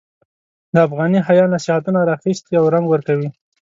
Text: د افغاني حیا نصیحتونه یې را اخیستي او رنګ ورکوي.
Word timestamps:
د 0.73 0.75
افغاني 0.87 1.19
حیا 1.27 1.45
نصیحتونه 1.55 1.99
یې 2.01 2.05
را 2.07 2.13
اخیستي 2.17 2.53
او 2.59 2.65
رنګ 2.73 2.85
ورکوي. 2.89 3.29